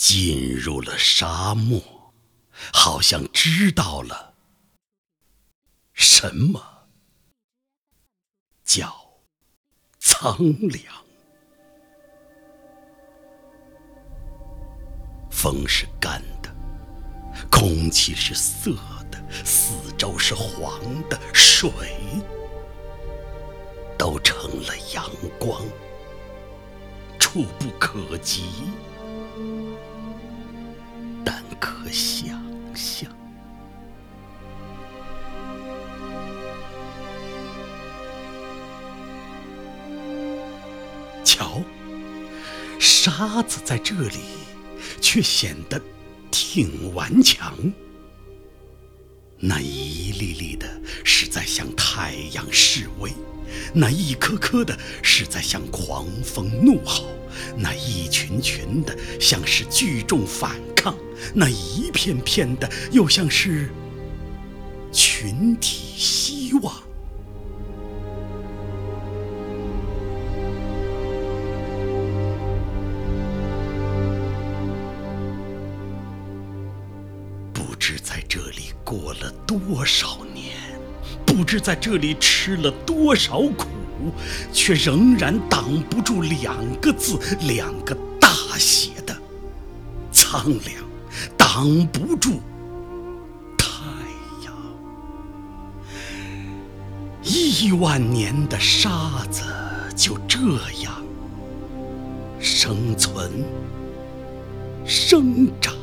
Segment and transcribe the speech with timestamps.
[0.00, 1.78] 进入了沙漠，
[2.72, 4.32] 好像知道了
[5.92, 6.88] 什么
[8.64, 8.96] 叫
[9.98, 11.04] 苍凉。
[15.30, 16.50] 风是干的，
[17.50, 18.72] 空气是涩
[19.10, 20.80] 的，四周是黄
[21.10, 21.70] 的，水
[23.98, 25.04] 都成了阳
[25.38, 25.62] 光，
[27.18, 28.64] 触不可及。
[31.92, 32.40] 想
[32.74, 33.10] 象，
[41.24, 41.62] 瞧，
[42.78, 44.18] 沙子在这里
[45.00, 45.80] 却显得
[46.30, 47.54] 挺顽强。
[49.38, 50.79] 那一粒粒的
[51.50, 53.10] 向太阳示威，
[53.74, 57.06] 那一颗颗的是在向狂风怒吼。
[57.56, 60.96] 那一群群的像是聚众反抗，
[61.34, 63.68] 那一片片的又像是
[64.92, 66.72] 群体希望。
[77.52, 80.56] 不知在这里过了多少年，
[81.40, 83.66] 不知在这里吃了多少苦。
[84.52, 89.16] 却仍然挡不住两个字，两个大写的
[90.12, 90.82] 苍凉，
[91.36, 92.40] 挡不住
[93.58, 93.66] 太
[94.44, 94.54] 阳。
[97.22, 99.42] 亿万年的沙子
[99.96, 100.38] 就这
[100.82, 101.02] 样
[102.38, 103.30] 生存、
[104.86, 105.79] 生长。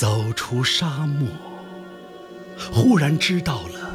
[0.00, 1.28] 走出沙漠，
[2.72, 3.94] 忽然知道了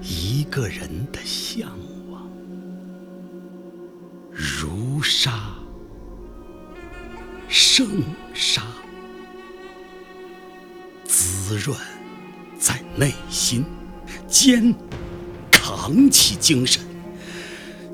[0.00, 1.68] 一个人的向
[2.10, 2.26] 往：
[4.32, 5.50] 如沙
[7.48, 8.02] 生
[8.32, 8.62] 沙，
[11.04, 11.78] 滋润
[12.58, 13.62] 在内心，
[14.26, 14.74] 肩
[15.50, 16.82] 扛起精神，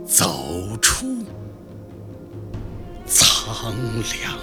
[0.06, 1.24] 走出
[3.04, 3.74] 苍
[4.22, 4.38] 凉。